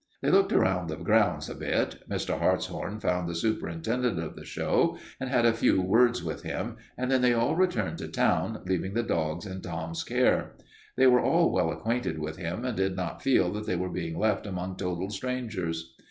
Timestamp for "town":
8.07-8.63